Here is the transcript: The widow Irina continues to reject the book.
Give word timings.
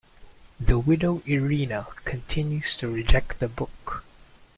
The 0.59 0.79
widow 0.79 1.21
Irina 1.27 1.85
continues 2.05 2.75
to 2.77 2.87
reject 2.87 3.37
the 3.39 3.47
book. 3.47 4.03